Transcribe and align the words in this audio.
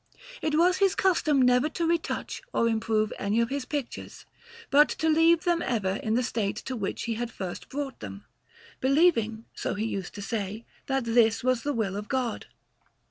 It 0.41 0.55
was 0.57 0.77
his 0.77 0.95
custom 0.95 1.39
never 1.43 1.69
to 1.69 1.85
retouch 1.85 2.41
or 2.53 2.67
improve 2.67 3.13
any 3.19 3.39
of 3.39 3.51
his 3.51 3.65
pictures, 3.65 4.25
but 4.71 4.89
to 4.89 5.07
leave 5.07 5.43
them 5.43 5.61
ever 5.61 5.97
in 5.97 6.15
the 6.15 6.23
state 6.23 6.55
to 6.65 6.75
which 6.75 7.03
he 7.03 7.13
had 7.13 7.29
first 7.29 7.69
brought 7.69 7.99
them; 7.99 8.25
believing, 8.79 9.45
so 9.53 9.75
he 9.75 9.85
used 9.85 10.15
to 10.15 10.21
say, 10.23 10.65
that 10.87 11.03
this 11.05 11.43
was 11.43 11.61
the 11.61 11.71
will 11.71 11.95
of 11.95 12.07
God. 12.07 12.47